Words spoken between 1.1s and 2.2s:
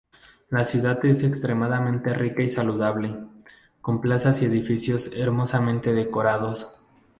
extremadamente